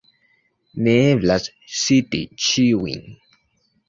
[0.85, 1.45] Neeblas
[1.81, 3.05] citi ĉiujn.